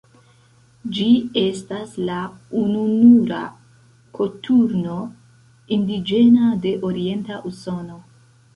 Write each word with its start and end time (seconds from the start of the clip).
Ĝi 0.93 1.03
estas 1.41 1.91
la 2.07 2.21
ununura 2.61 3.43
koturno 4.21 4.97
indiĝena 5.79 6.51
de 6.67 6.75
orienta 6.91 7.43
Usono. 7.53 8.03